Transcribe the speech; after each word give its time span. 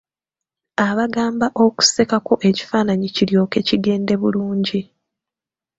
Abagamba 0.87 1.47
okusekako 1.65 2.33
ekifaananyi 2.49 3.07
kiryoke 3.15 3.59
kigende 3.67 4.13
bulungi. 4.21 4.79